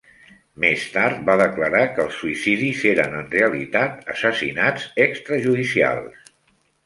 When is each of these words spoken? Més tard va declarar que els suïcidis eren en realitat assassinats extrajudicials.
Més 0.61 0.85
tard 0.93 1.19
va 1.27 1.33
declarar 1.41 1.81
que 1.97 2.01
els 2.05 2.15
suïcidis 2.21 2.79
eren 2.93 3.13
en 3.19 3.29
realitat 3.35 4.09
assassinats 4.15 4.87
extrajudicials. 5.07 6.35